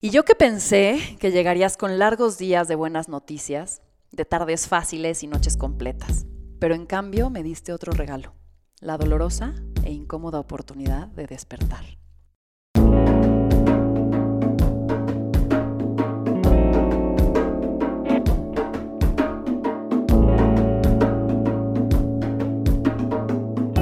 [0.00, 3.82] Y yo que pensé que llegarías con largos días de buenas noticias,
[4.12, 6.24] de tardes fáciles y noches completas,
[6.60, 8.32] pero en cambio me diste otro regalo,
[8.80, 11.84] la dolorosa e incómoda oportunidad de despertar.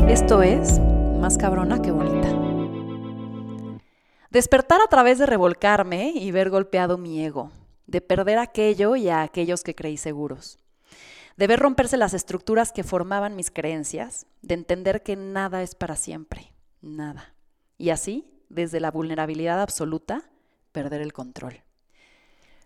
[0.08, 0.80] Esto es
[1.20, 2.15] Más cabrona que bonita.
[4.36, 7.52] Despertar a través de revolcarme y ver golpeado mi ego,
[7.86, 10.58] de perder aquello y a aquellos que creí seguros,
[11.38, 15.96] de ver romperse las estructuras que formaban mis creencias, de entender que nada es para
[15.96, 16.52] siempre,
[16.82, 17.34] nada.
[17.78, 20.28] Y así, desde la vulnerabilidad absoluta,
[20.70, 21.62] perder el control.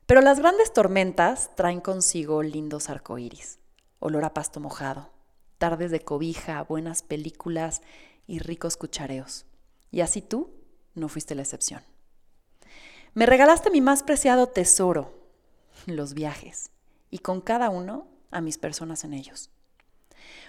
[0.06, 3.60] Pero las grandes tormentas traen consigo lindos arcoíris,
[4.00, 5.12] olor a pasto mojado,
[5.58, 7.80] tardes de cobija, buenas películas
[8.26, 9.46] y ricos cuchareos.
[9.92, 10.59] Y así tú
[10.94, 11.82] no fuiste la excepción.
[13.14, 15.12] Me regalaste mi más preciado tesoro,
[15.86, 16.70] los viajes,
[17.10, 19.50] y con cada uno a mis personas en ellos.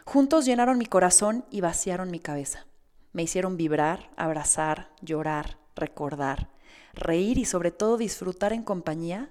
[0.05, 2.65] Juntos llenaron mi corazón y vaciaron mi cabeza.
[3.13, 6.49] Me hicieron vibrar, abrazar, llorar, recordar,
[6.93, 9.29] reír y sobre todo disfrutar en compañía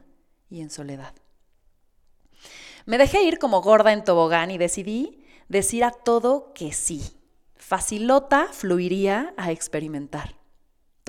[0.48, 1.14] y en soledad.
[2.86, 7.02] Me dejé ir como gorda en tobogán y decidí decir a todo que sí.
[7.56, 10.39] Facilota fluiría a experimentar.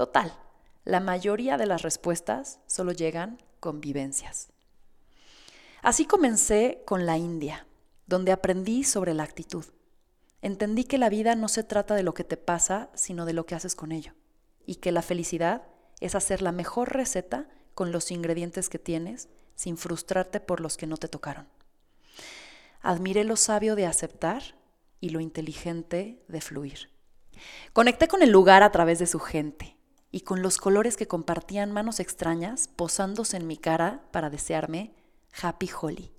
[0.01, 0.35] Total,
[0.83, 4.49] la mayoría de las respuestas solo llegan con vivencias.
[5.83, 7.67] Así comencé con la India,
[8.07, 9.63] donde aprendí sobre la actitud.
[10.41, 13.45] Entendí que la vida no se trata de lo que te pasa, sino de lo
[13.45, 14.13] que haces con ello,
[14.65, 15.67] y que la felicidad
[15.99, 20.87] es hacer la mejor receta con los ingredientes que tienes, sin frustrarte por los que
[20.87, 21.47] no te tocaron.
[22.81, 24.41] Admiré lo sabio de aceptar
[24.99, 26.89] y lo inteligente de fluir.
[27.71, 29.77] Conecté con el lugar a través de su gente,
[30.11, 34.91] y con los colores que compartían manos extrañas posándose en mi cara para desearme
[35.41, 36.11] Happy Holly.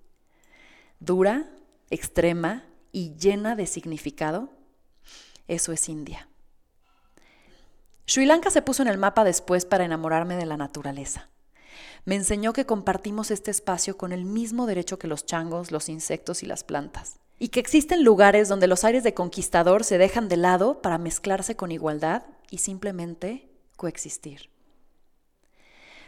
[0.98, 1.50] Dura,
[1.90, 4.48] extrema y llena de significado,
[5.48, 6.28] eso es India.
[8.06, 11.28] Sri Lanka se puso en el mapa después para enamorarme de la naturaleza.
[12.04, 16.42] Me enseñó que compartimos este espacio con el mismo derecho que los changos, los insectos
[16.42, 20.36] y las plantas, y que existen lugares donde los aires de conquistador se dejan de
[20.36, 23.51] lado para mezclarse con igualdad y simplemente
[23.82, 24.48] coexistir.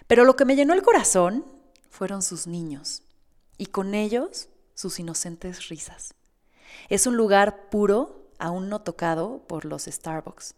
[0.06, 1.44] Pero lo que me llenó el corazón
[1.90, 3.02] fueron sus niños
[3.58, 6.14] y con ellos sus inocentes risas.
[6.88, 10.54] Es un lugar puro, aún no tocado por los Starbucks,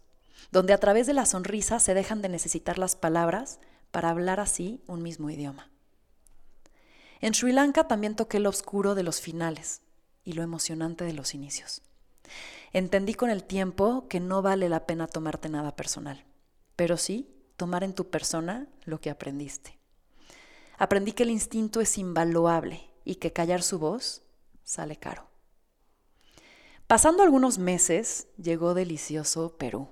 [0.51, 4.83] donde a través de la sonrisa se dejan de necesitar las palabras para hablar así
[4.85, 5.71] un mismo idioma.
[7.19, 9.81] En Sri Lanka también toqué lo oscuro de los finales
[10.23, 11.81] y lo emocionante de los inicios.
[12.73, 16.26] Entendí con el tiempo que no vale la pena tomarte nada personal
[16.77, 17.27] pero sí
[17.57, 19.77] tomar en tu persona lo que aprendiste.
[20.77, 24.21] Aprendí que el instinto es invaluable y que callar su voz
[24.63, 25.27] sale caro.
[26.85, 29.89] Pasando algunos meses, llegó delicioso Perú.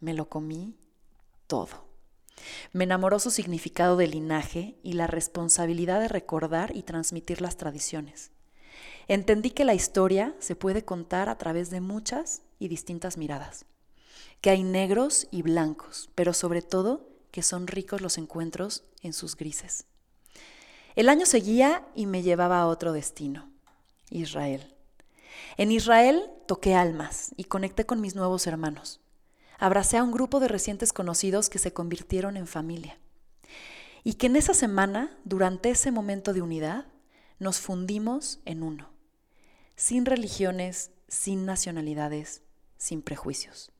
[0.00, 0.76] Me lo comí
[1.46, 1.84] todo.
[2.72, 8.32] Me enamoró su significado de linaje y la responsabilidad de recordar y transmitir las tradiciones.
[9.08, 13.66] Entendí que la historia se puede contar a través de muchas y distintas miradas
[14.44, 19.38] que hay negros y blancos, pero sobre todo que son ricos los encuentros en sus
[19.38, 19.86] grises.
[20.96, 23.50] El año seguía y me llevaba a otro destino,
[24.10, 24.76] Israel.
[25.56, 29.00] En Israel toqué almas y conecté con mis nuevos hermanos.
[29.58, 32.98] Abracé a un grupo de recientes conocidos que se convirtieron en familia.
[34.02, 36.84] Y que en esa semana, durante ese momento de unidad,
[37.38, 38.90] nos fundimos en uno,
[39.74, 42.42] sin religiones, sin nacionalidades,
[42.76, 43.73] sin prejuicios.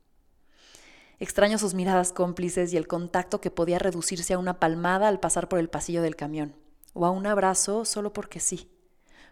[1.21, 5.49] Extraño sus miradas cómplices y el contacto que podía reducirse a una palmada al pasar
[5.49, 6.57] por el pasillo del camión,
[6.93, 8.69] o a un abrazo solo porque sí,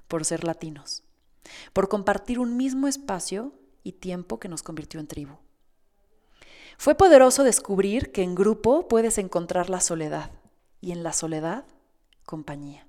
[0.06, 1.02] por ser latinos,
[1.72, 5.38] por compartir un mismo espacio y tiempo que nos convirtió en tribu.
[6.78, 10.30] Fue poderoso descubrir que en grupo puedes encontrar la soledad
[10.80, 11.64] y en la soledad
[12.24, 12.86] compañía.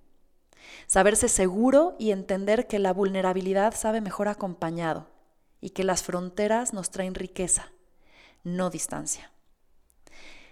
[0.88, 5.10] Saberse seguro y entender que la vulnerabilidad sabe mejor acompañado
[5.62, 7.72] y que las fronteras nos traen riqueza
[8.44, 9.32] no distancia.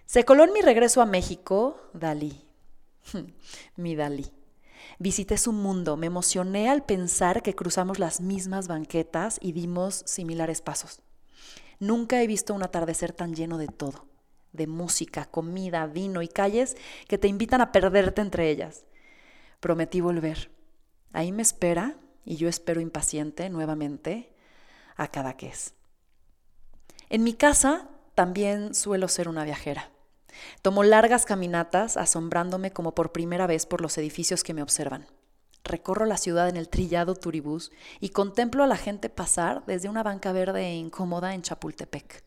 [0.06, 2.46] Se coló en mi regreso a México Dalí,
[3.76, 4.32] mi Dalí.
[5.00, 10.62] Visité su mundo, me emocioné al pensar que cruzamos las mismas banquetas y dimos similares
[10.62, 11.02] pasos.
[11.80, 14.06] Nunca he visto un atardecer tan lleno de todo,
[14.54, 16.78] de música, comida, vino y calles
[17.08, 18.86] que te invitan a perderte entre ellas.
[19.60, 20.52] Prometí volver.
[21.14, 21.96] Ahí me espera
[22.26, 24.34] y yo espero impaciente nuevamente
[24.96, 25.74] a cada que es.
[27.12, 29.92] En mi casa también suelo ser una viajera.
[30.62, 35.08] Tomo largas caminatas asombrándome como por primera vez por los edificios que me observan.
[35.66, 40.04] Recorro la ciudad en el trillado turibús y contemplo a la gente pasar desde una
[40.04, 42.24] banca verde e incómoda en Chapultepec.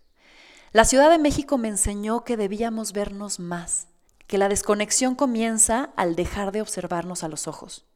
[0.73, 3.89] La Ciudad de México me enseñó que debíamos vernos más,
[4.27, 7.87] que la desconexión comienza al dejar de observarnos a los ojos,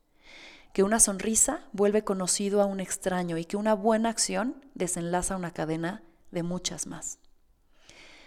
[0.73, 5.51] que una sonrisa vuelve conocido a un extraño y que una buena acción desenlaza una
[5.51, 7.19] cadena de muchas más.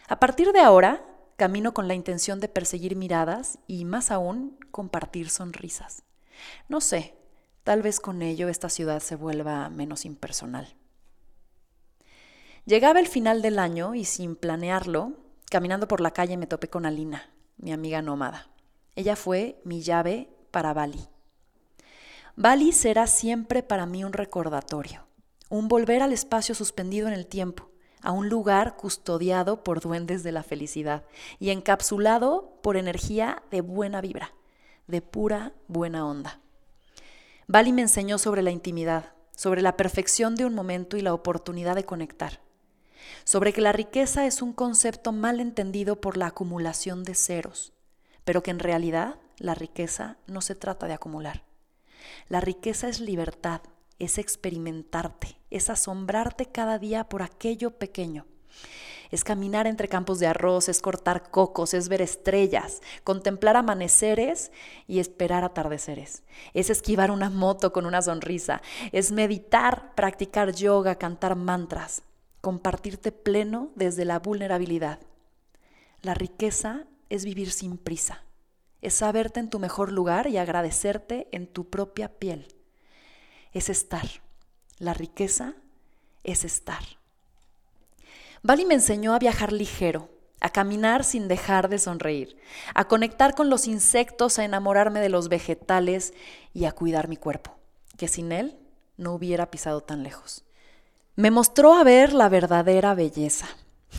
[0.08, 1.06] A partir de ahora,
[1.38, 6.04] camino con la intención de perseguir miradas y, más aún, compartir sonrisas.
[6.70, 7.16] No sé,
[7.64, 10.76] tal vez con ello esta ciudad se vuelva menos impersonal.
[12.66, 15.14] Llegaba el final del año y sin planearlo,
[15.50, 18.50] caminando por la calle me topé con Alina, mi amiga nómada.
[18.96, 21.08] Ella fue mi llave para Bali.
[22.36, 25.08] Bali será siempre para mí un recordatorio,
[25.50, 27.71] un volver al espacio suspendido en el tiempo,
[28.02, 31.04] a un lugar custodiado por duendes de la felicidad
[31.40, 34.34] y encapsulado por energía de buena vibra,
[34.88, 36.40] de pura buena onda.
[37.48, 41.76] Bali me enseñó sobre la intimidad, sobre la perfección de un momento y la oportunidad
[41.76, 42.40] de conectar
[43.24, 47.74] sobre que la riqueza es un concepto mal entendido por la acumulación de ceros,
[48.24, 51.44] pero que en realidad la riqueza no se trata de acumular.
[52.30, 53.62] La riqueza es libertad,
[54.00, 58.26] es experimentarte, es asombrarte cada día por aquello pequeño.
[59.12, 64.52] Es caminar entre campos de arroz, es cortar cocos, es ver estrellas, contemplar amaneceres
[64.88, 66.24] y esperar atardeceres.
[66.54, 68.62] Es esquivar una moto con una sonrisa,
[68.94, 72.04] es meditar, practicar yoga, cantar mantras,
[72.40, 75.00] compartirte pleno desde la vulnerabilidad.
[76.02, 78.24] La riqueza es vivir sin prisa,
[78.82, 82.48] es saberte en tu mejor lugar y agradecerte en tu propia piel.
[83.52, 84.08] Es estar.
[84.82, 85.54] La riqueza
[86.24, 86.82] es estar.
[88.42, 92.36] Bali me enseñó a viajar ligero, a caminar sin dejar de sonreír,
[92.74, 96.16] a conectar con los insectos, a enamorarme de los vegetales
[96.56, 97.56] y a cuidar mi cuerpo,
[97.96, 98.58] que sin él
[98.98, 100.46] no hubiera pisado tan lejos.
[101.16, 103.50] Me mostró a ver la verdadera belleza.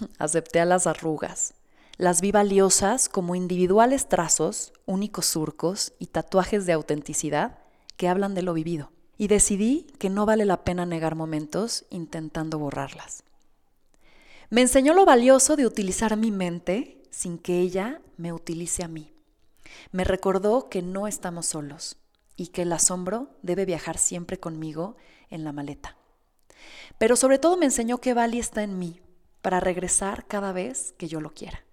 [0.19, 1.55] Acepté a las arrugas.
[1.97, 7.61] Las vi valiosas como individuales trazos, únicos surcos y tatuajes de autenticidad
[7.97, 8.91] que hablan de lo vivido.
[9.19, 13.25] Y decidí que no vale la pena negar momentos intentando borrarlas.
[14.51, 19.13] Me enseñó lo valioso de utilizar mi mente sin que ella me utilice a mí.
[19.93, 21.97] Me recordó que no estamos solos
[22.37, 24.97] y que el asombro debe viajar siempre conmigo
[25.31, 25.97] en la maleta.
[26.99, 29.01] Pero sobre todo me enseñó que Bali está en mí
[29.41, 31.65] para regresar cada vez que yo lo quiera.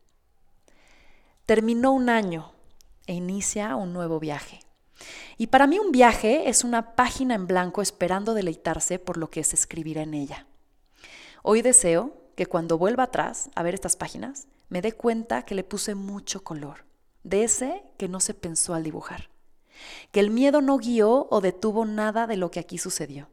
[1.45, 2.53] Terminó un año
[3.07, 4.59] e inicia un nuevo viaje.
[5.37, 9.43] Y para mí un viaje es una página en blanco esperando deleitarse por lo que
[9.43, 10.45] se escribirá en ella.
[11.43, 15.63] Hoy deseo que cuando vuelva atrás a ver estas páginas, me dé cuenta que le
[15.63, 16.85] puse mucho color,
[17.23, 19.29] de ese que no se pensó al dibujar,
[20.11, 23.29] que el miedo no guió o detuvo nada de lo que aquí sucedió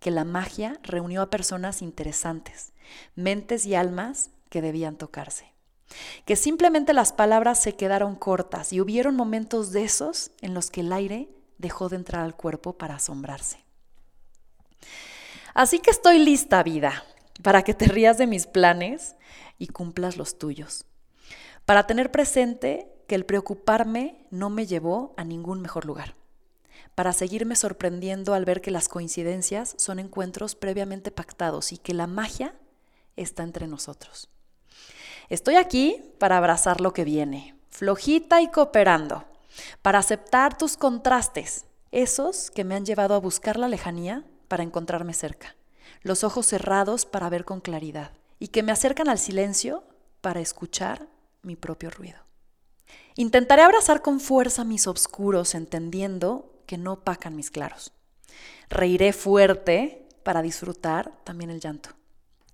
[0.00, 2.72] que la magia reunió a personas interesantes,
[3.14, 5.52] mentes y almas que debían tocarse.
[6.24, 10.80] Que simplemente las palabras se quedaron cortas y hubieron momentos de esos en los que
[10.82, 11.28] el aire
[11.58, 13.64] dejó de entrar al cuerpo para asombrarse.
[15.52, 17.04] Así que estoy lista, vida,
[17.42, 19.16] para que te rías de mis planes
[19.58, 20.84] y cumplas los tuyos.
[21.64, 26.14] Para tener presente que el preocuparme no me llevó a ningún mejor lugar
[26.94, 32.06] para seguirme sorprendiendo al ver que las coincidencias son encuentros previamente pactados y que la
[32.06, 32.54] magia
[33.16, 34.28] está entre nosotros.
[35.30, 39.24] Estoy aquí para abrazar lo que viene, flojita y cooperando,
[39.80, 45.14] para aceptar tus contrastes, esos que me han llevado a buscar la lejanía para encontrarme
[45.14, 45.54] cerca,
[46.02, 48.10] los ojos cerrados para ver con claridad
[48.40, 49.84] y que me acercan al silencio
[50.20, 51.06] para escuchar
[51.42, 52.18] mi propio ruido.
[53.14, 57.92] Intentaré abrazar con fuerza mis oscuros, entendiendo que no opacan mis claros.
[58.68, 61.90] Reiré fuerte para disfrutar también el llanto.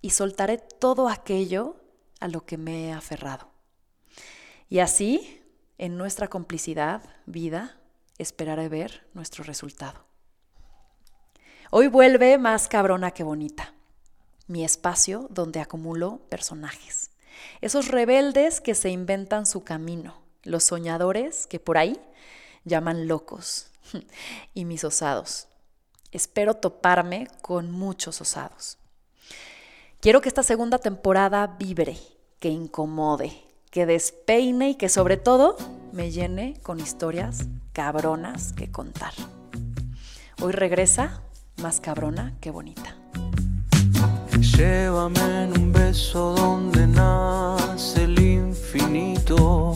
[0.02, 1.76] Y soltaré todo aquello
[2.20, 3.49] a lo que me he aferrado.
[4.68, 5.42] Y así,
[5.78, 7.76] en nuestra complicidad, vida,
[8.18, 10.04] esperaré ver nuestro resultado.
[11.70, 13.75] Hoy vuelve más cabrona que bonita.
[14.46, 17.11] Mi espacio donde acumulo personajes.
[17.61, 20.23] Esos rebeldes que se inventan su camino.
[20.42, 22.00] Los soñadores que por ahí
[22.64, 23.70] llaman locos
[24.54, 25.49] y mis osados.
[26.12, 28.78] Espero toparme con muchos osados.
[30.00, 31.96] Quiero que esta segunda temporada vibre,
[32.38, 33.32] que incomode,
[33.70, 35.56] que despeine y que sobre todo
[35.92, 39.14] me llene con historias cabronas que contar.
[40.42, 41.22] Hoy regresa
[41.62, 42.94] más cabrona que bonita.
[44.38, 49.74] Llévame en un beso donde nace el infinito.